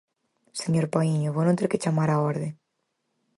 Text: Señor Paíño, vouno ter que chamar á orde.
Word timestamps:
Señor 0.61 0.85
Paíño, 0.93 1.33
vouno 1.35 1.57
ter 1.57 1.67
que 1.71 1.81
chamar 1.83 2.09
á 2.15 2.17
orde. 2.31 2.49